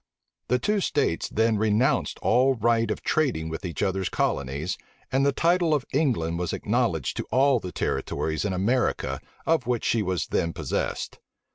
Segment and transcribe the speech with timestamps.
[0.47, 4.75] The two states then renounced all right of trading with each other's colonies;
[5.11, 9.85] and the title of England was acknowledged to all the territories in America of which
[9.85, 11.19] she was then possessed.